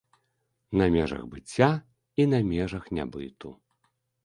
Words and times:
На 0.79 0.87
межах 0.95 1.21
быцця 1.33 1.69
і 2.25 2.27
на 2.33 2.41
межах 2.51 2.91
нябыту. 3.01 3.49